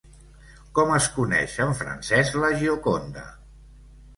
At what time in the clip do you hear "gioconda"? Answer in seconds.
2.63-3.29